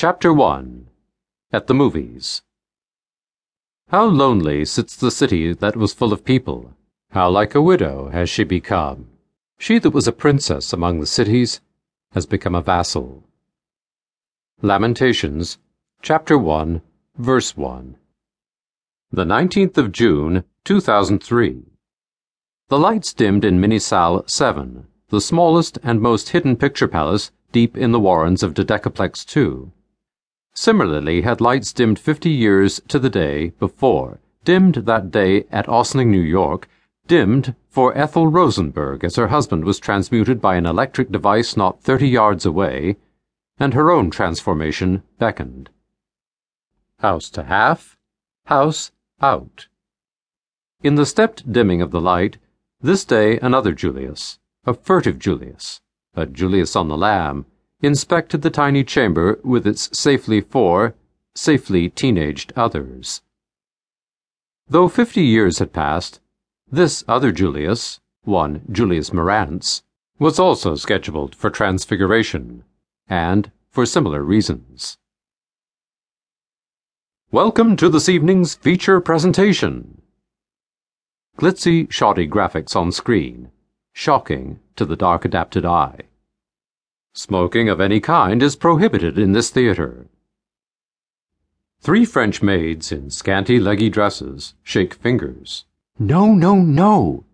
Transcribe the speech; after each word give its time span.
Chapter 0.00 0.32
1 0.32 0.86
At 1.52 1.66
the 1.66 1.74
Movies 1.74 2.42
How 3.88 4.04
lonely 4.04 4.64
sits 4.64 4.94
the 4.94 5.10
city 5.10 5.52
that 5.52 5.74
was 5.74 5.92
full 5.92 6.12
of 6.12 6.24
people. 6.24 6.72
How 7.10 7.28
like 7.28 7.56
a 7.56 7.60
widow 7.60 8.08
has 8.10 8.30
she 8.30 8.44
become. 8.44 9.08
She 9.58 9.80
that 9.80 9.90
was 9.90 10.06
a 10.06 10.12
princess 10.12 10.72
among 10.72 11.00
the 11.00 11.06
cities 11.06 11.60
has 12.12 12.26
become 12.26 12.54
a 12.54 12.62
vassal. 12.62 13.24
Lamentations, 14.62 15.58
chapter 16.00 16.38
1, 16.38 16.80
verse 17.16 17.56
1. 17.56 17.96
The 19.10 19.24
19th 19.24 19.78
of 19.78 19.90
June, 19.90 20.44
2003. 20.62 21.64
The 22.68 22.78
lights 22.78 23.12
dimmed 23.12 23.44
in 23.44 23.60
Minisalle 23.60 24.30
7, 24.30 24.86
the 25.08 25.20
smallest 25.20 25.76
and 25.82 26.00
most 26.00 26.28
hidden 26.28 26.54
picture 26.54 26.86
palace 26.86 27.32
deep 27.50 27.76
in 27.76 27.90
the 27.90 27.98
warrens 27.98 28.44
of 28.44 28.54
Dodecaplex 28.54 29.26
2. 29.26 29.72
Similarly 30.60 31.22
had 31.22 31.40
lights 31.40 31.72
dimmed 31.72 32.00
50 32.00 32.28
years 32.28 32.80
to 32.88 32.98
the 32.98 33.08
day 33.08 33.50
before, 33.60 34.18
dimmed 34.42 34.74
that 34.86 35.12
day 35.12 35.44
at 35.52 35.68
Ossining, 35.68 36.10
New 36.10 36.20
York, 36.20 36.68
dimmed 37.06 37.54
for 37.68 37.96
Ethel 37.96 38.26
Rosenberg 38.26 39.04
as 39.04 39.14
her 39.14 39.28
husband 39.28 39.64
was 39.64 39.78
transmuted 39.78 40.40
by 40.40 40.56
an 40.56 40.66
electric 40.66 41.12
device 41.12 41.56
not 41.56 41.80
30 41.84 42.08
yards 42.08 42.44
away, 42.44 42.96
and 43.60 43.72
her 43.72 43.92
own 43.92 44.10
transformation 44.10 45.04
beckoned. 45.16 45.70
House 46.98 47.30
to 47.30 47.44
half, 47.44 47.96
house 48.46 48.90
out. 49.22 49.68
In 50.82 50.96
the 50.96 51.06
stepped 51.06 51.52
dimming 51.52 51.80
of 51.80 51.92
the 51.92 52.00
light, 52.00 52.38
this 52.80 53.04
day 53.04 53.38
another 53.38 53.70
Julius, 53.70 54.40
a 54.66 54.74
furtive 54.74 55.20
Julius, 55.20 55.80
a 56.16 56.26
Julius 56.26 56.74
on 56.74 56.88
the 56.88 56.96
lam, 56.96 57.46
inspected 57.80 58.42
the 58.42 58.50
tiny 58.50 58.82
chamber 58.82 59.38
with 59.44 59.66
its 59.66 59.88
safely 59.96 60.40
four, 60.40 60.94
safely 61.34 61.88
teenaged 61.88 62.52
others. 62.56 63.22
Though 64.68 64.88
fifty 64.88 65.22
years 65.22 65.60
had 65.60 65.72
passed, 65.72 66.20
this 66.70 67.04
other 67.06 67.32
Julius, 67.32 68.00
one 68.24 68.62
Julius 68.70 69.10
Marantz, 69.10 69.82
was 70.18 70.38
also 70.38 70.74
scheduled 70.74 71.34
for 71.34 71.50
transfiguration, 71.50 72.64
and 73.08 73.52
for 73.70 73.86
similar 73.86 74.22
reasons. 74.22 74.98
Welcome 77.30 77.76
to 77.76 77.88
this 77.88 78.08
evening's 78.08 78.54
feature 78.56 79.00
presentation. 79.00 80.02
Glitzy, 81.38 81.90
shoddy 81.92 82.26
graphics 82.26 82.74
on 82.74 82.90
screen, 82.90 83.50
shocking 83.92 84.58
to 84.74 84.84
the 84.84 84.96
dark 84.96 85.24
adapted 85.24 85.64
eye. 85.64 86.00
Smoking 87.18 87.68
of 87.68 87.80
any 87.80 87.98
kind 87.98 88.44
is 88.44 88.54
prohibited 88.54 89.18
in 89.18 89.32
this 89.32 89.50
theater. 89.50 90.06
Three 91.80 92.04
French 92.04 92.42
maids 92.42 92.92
in 92.92 93.10
scanty 93.10 93.58
leggy 93.58 93.90
dresses 93.90 94.54
shake 94.62 94.94
fingers. 94.94 95.64
No, 95.98 96.32
no, 96.32 96.54
no! 96.54 97.24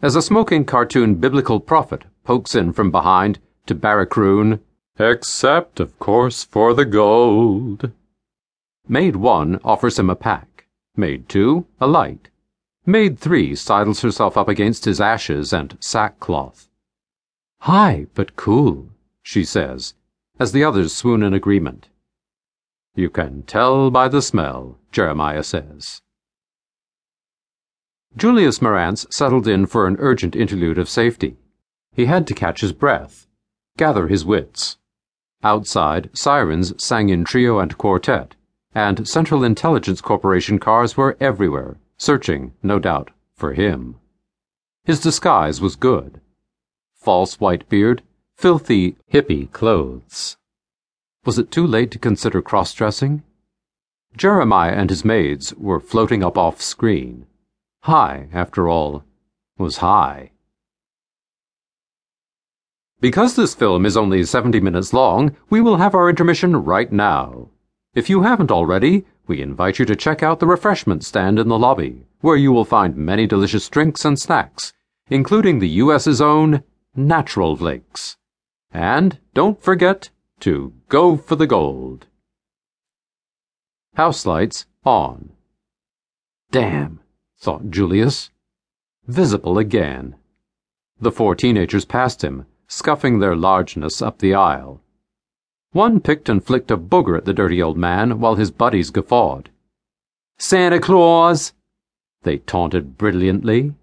As 0.00 0.14
a 0.14 0.22
smoking 0.22 0.64
cartoon 0.64 1.16
biblical 1.16 1.58
prophet 1.58 2.04
pokes 2.22 2.54
in 2.54 2.72
from 2.72 2.92
behind 2.92 3.40
to 3.66 3.74
barrack-roon, 3.74 4.60
except, 5.00 5.80
of 5.80 5.98
course, 5.98 6.44
for 6.44 6.72
the 6.72 6.84
gold. 6.84 7.90
Maid 8.86 9.16
1 9.16 9.58
offers 9.64 9.98
him 9.98 10.08
a 10.08 10.14
pack. 10.14 10.66
Maid 10.94 11.28
2, 11.28 11.66
a 11.80 11.88
light. 11.88 12.28
Maid 12.86 13.18
3 13.18 13.56
sidles 13.56 14.02
herself 14.02 14.36
up 14.36 14.46
against 14.46 14.84
his 14.84 15.00
ashes 15.00 15.52
and 15.52 15.76
sackcloth. 15.80 16.68
High, 17.62 18.06
but 18.14 18.36
cool 18.36 18.91
she 19.22 19.44
says, 19.44 19.94
as 20.38 20.52
the 20.52 20.64
others 20.64 20.92
swoon 20.92 21.22
in 21.22 21.32
agreement. 21.32 21.88
You 22.94 23.08
can 23.08 23.42
tell 23.42 23.90
by 23.90 24.08
the 24.08 24.20
smell, 24.20 24.78
Jeremiah 24.90 25.44
says. 25.44 26.02
Julius 28.16 28.58
Marantz 28.58 29.06
settled 29.10 29.48
in 29.48 29.64
for 29.66 29.86
an 29.86 29.96
urgent 29.98 30.36
interlude 30.36 30.78
of 30.78 30.88
safety. 30.88 31.36
He 31.92 32.06
had 32.06 32.26
to 32.26 32.34
catch 32.34 32.60
his 32.60 32.72
breath, 32.72 33.26
gather 33.78 34.08
his 34.08 34.24
wits. 34.24 34.76
Outside, 35.42 36.10
sirens 36.12 36.74
sang 36.82 37.08
in 37.08 37.24
trio 37.24 37.58
and 37.58 37.76
quartet, 37.78 38.34
and 38.74 39.08
Central 39.08 39.42
Intelligence 39.44 40.00
Corporation 40.00 40.58
cars 40.58 40.96
were 40.96 41.16
everywhere, 41.20 41.78
searching, 41.96 42.52
no 42.62 42.78
doubt, 42.78 43.10
for 43.34 43.54
him. 43.54 43.96
His 44.84 45.00
disguise 45.00 45.60
was 45.60 45.76
good. 45.76 46.20
False 46.94 47.40
white 47.40 47.68
beard, 47.68 48.02
filthy 48.36 48.96
hippie 49.12 49.50
clothes. 49.52 50.36
Was 51.24 51.38
it 51.38 51.50
too 51.50 51.66
late 51.66 51.90
to 51.92 51.98
consider 51.98 52.42
cross 52.42 52.74
dressing? 52.74 53.22
Jeremiah 54.16 54.72
and 54.72 54.90
his 54.90 55.04
maids 55.04 55.54
were 55.54 55.80
floating 55.80 56.24
up 56.24 56.36
off 56.36 56.60
screen. 56.60 57.26
High, 57.82 58.28
after 58.32 58.68
all, 58.68 59.04
was 59.56 59.78
high. 59.78 60.32
Because 63.00 63.36
this 63.36 63.54
film 63.54 63.86
is 63.86 63.96
only 63.96 64.24
70 64.24 64.60
minutes 64.60 64.92
long, 64.92 65.36
we 65.50 65.60
will 65.60 65.76
have 65.76 65.94
our 65.94 66.08
intermission 66.08 66.56
right 66.64 66.90
now. 66.92 67.48
If 67.94 68.08
you 68.08 68.22
haven't 68.22 68.50
already, 68.50 69.04
we 69.26 69.42
invite 69.42 69.78
you 69.78 69.84
to 69.86 69.96
check 69.96 70.22
out 70.22 70.40
the 70.40 70.46
refreshment 70.46 71.04
stand 71.04 71.38
in 71.38 71.48
the 71.48 71.58
lobby, 71.58 72.06
where 72.20 72.36
you 72.36 72.52
will 72.52 72.64
find 72.64 72.96
many 72.96 73.26
delicious 73.26 73.68
drinks 73.68 74.04
and 74.04 74.18
snacks, 74.18 74.72
including 75.08 75.58
the 75.58 75.68
U.S.'s 75.68 76.20
own 76.20 76.62
Natural 76.94 77.56
Flakes. 77.56 78.16
And 78.72 79.18
don't 79.34 79.62
forget 79.62 80.10
to 80.40 80.72
go 80.88 81.16
for 81.16 81.36
the 81.36 81.46
gold. 81.46 82.06
House 83.94 84.24
lights 84.24 84.66
on. 84.84 85.30
Damn, 86.50 87.00
thought 87.38 87.70
Julius. 87.70 88.30
Visible 89.06 89.58
again. 89.58 90.16
The 91.00 91.12
four 91.12 91.34
teenagers 91.34 91.84
passed 91.84 92.22
him, 92.22 92.46
scuffing 92.66 93.18
their 93.18 93.36
largeness 93.36 94.00
up 94.00 94.18
the 94.18 94.34
aisle. 94.34 94.80
One 95.72 96.00
picked 96.00 96.28
and 96.28 96.44
flicked 96.44 96.70
a 96.70 96.76
booger 96.76 97.16
at 97.16 97.24
the 97.24 97.34
dirty 97.34 97.62
old 97.62 97.76
man 97.76 98.20
while 98.20 98.36
his 98.36 98.50
buddies 98.50 98.90
guffawed. 98.90 99.50
Santa 100.38 100.80
Claus! 100.80 101.52
They 102.22 102.38
taunted 102.38 102.96
brilliantly. 102.98 103.74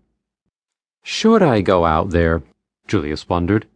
Should 1.04 1.42
I 1.42 1.62
go 1.62 1.86
out 1.86 2.12
there? 2.12 2.44
Julius 2.88 3.28
wondered. 3.28 3.68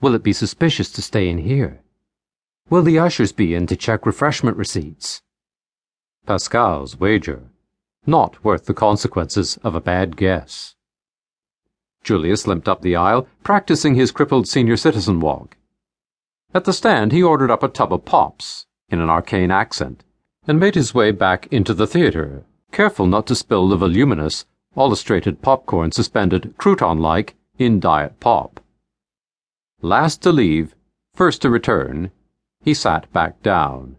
Will 0.00 0.14
it 0.14 0.22
be 0.22 0.32
suspicious 0.32 0.92
to 0.92 1.02
stay 1.02 1.28
in 1.28 1.38
here? 1.38 1.80
Will 2.70 2.82
the 2.82 3.00
ushers 3.00 3.32
be 3.32 3.54
in 3.54 3.66
to 3.66 3.74
check 3.74 4.06
refreshment 4.06 4.56
receipts? 4.56 5.22
Pascal's 6.24 7.00
wager. 7.00 7.50
Not 8.06 8.44
worth 8.44 8.66
the 8.66 8.74
consequences 8.74 9.58
of 9.64 9.74
a 9.74 9.80
bad 9.80 10.16
guess. 10.16 10.76
Julius 12.04 12.46
limped 12.46 12.68
up 12.68 12.80
the 12.80 12.94
aisle, 12.94 13.26
practicing 13.42 13.96
his 13.96 14.12
crippled 14.12 14.46
senior 14.46 14.76
citizen 14.76 15.18
walk. 15.18 15.56
At 16.54 16.64
the 16.64 16.72
stand, 16.72 17.10
he 17.10 17.22
ordered 17.22 17.50
up 17.50 17.64
a 17.64 17.68
tub 17.68 17.92
of 17.92 18.04
pops, 18.04 18.66
in 18.88 19.00
an 19.00 19.10
arcane 19.10 19.50
accent, 19.50 20.04
and 20.46 20.60
made 20.60 20.76
his 20.76 20.94
way 20.94 21.10
back 21.10 21.48
into 21.50 21.74
the 21.74 21.88
theater, 21.88 22.44
careful 22.70 23.06
not 23.06 23.26
to 23.26 23.34
spill 23.34 23.68
the 23.68 23.76
voluminous, 23.76 24.46
illustrated 24.76 25.42
popcorn 25.42 25.90
suspended, 25.90 26.54
crouton 26.56 27.00
like, 27.00 27.34
in 27.58 27.80
diet 27.80 28.20
pop. 28.20 28.60
Last 29.80 30.22
to 30.22 30.32
leave, 30.32 30.74
first 31.14 31.42
to 31.42 31.50
return, 31.50 32.10
he 32.60 32.74
sat 32.74 33.12
back 33.12 33.42
down. 33.42 33.96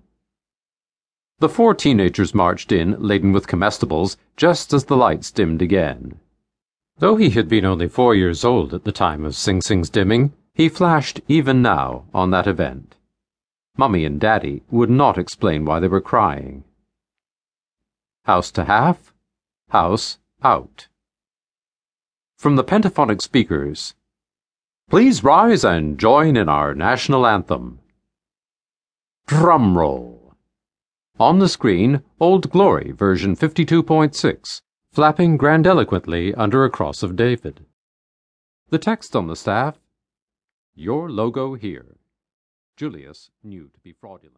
The 1.39 1.47
four 1.47 1.73
teenagers 1.73 2.35
marched 2.35 2.73
in, 2.73 3.01
laden 3.01 3.31
with 3.31 3.47
comestibles, 3.47 4.17
just 4.35 4.73
as 4.73 4.85
the 4.85 4.97
lights 4.97 5.31
dimmed 5.31 5.61
again. 5.61 6.19
Though 6.97 7.15
he 7.15 7.29
had 7.29 7.47
been 7.47 7.63
only 7.63 7.87
four 7.87 8.13
years 8.13 8.43
old 8.43 8.73
at 8.73 8.83
the 8.83 8.91
time 8.91 9.23
of 9.23 9.35
Sing 9.35 9.61
Sing's 9.61 9.89
dimming, 9.89 10.33
he 10.53 10.67
flashed 10.67 11.21
even 11.29 11.61
now 11.61 12.03
on 12.13 12.31
that 12.31 12.45
event. 12.45 12.97
Mummy 13.77 14.03
and 14.03 14.19
Daddy 14.19 14.63
would 14.69 14.89
not 14.89 15.17
explain 15.17 15.63
why 15.63 15.79
they 15.79 15.87
were 15.87 16.01
crying. 16.01 16.65
House 18.25 18.51
to 18.51 18.65
half, 18.65 19.13
house 19.69 20.19
out. 20.43 20.89
From 22.37 22.57
the 22.57 22.65
pentaphonic 22.65 23.21
speakers, 23.21 23.95
Please 24.89 25.23
rise 25.23 25.63
and 25.63 25.99
join 25.99 26.35
in 26.35 26.49
our 26.49 26.73
national 26.73 27.27
anthem. 27.27 27.77
Drum 29.27 29.77
roll. 29.77 30.33
On 31.19 31.37
the 31.37 31.47
screen, 31.47 32.01
Old 32.19 32.49
Glory 32.49 32.91
version 32.91 33.35
52.6, 33.35 34.61
flapping 34.91 35.37
grandiloquently 35.37 36.33
under 36.33 36.65
a 36.65 36.71
cross 36.71 37.03
of 37.03 37.15
David. 37.15 37.67
The 38.69 38.79
text 38.79 39.15
on 39.15 39.27
the 39.27 39.35
staff 39.35 39.77
Your 40.73 41.11
logo 41.11 41.53
here. 41.53 41.97
Julius 42.75 43.29
knew 43.43 43.69
to 43.71 43.79
be 43.81 43.93
fraudulent. 43.93 44.37